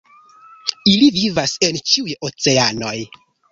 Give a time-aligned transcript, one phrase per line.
[0.93, 2.97] Ili vivas en ĉiuj oceanoj.